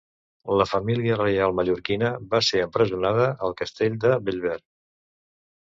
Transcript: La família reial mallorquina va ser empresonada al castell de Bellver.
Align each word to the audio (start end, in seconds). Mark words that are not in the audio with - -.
La 0.59 0.65
família 0.69 1.17
reial 1.19 1.53
mallorquina 1.59 2.09
va 2.33 2.41
ser 2.49 2.63
empresonada 2.69 3.31
al 3.49 3.55
castell 3.63 4.03
de 4.07 4.19
Bellver. 4.31 4.59